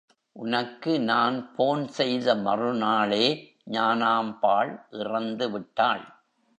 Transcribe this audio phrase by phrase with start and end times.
[0.35, 3.25] உனக்கு நான் போன் செய்த மறுநாளே
[3.71, 6.05] ஞானாம்பாள் இறந்து விட்டாள்.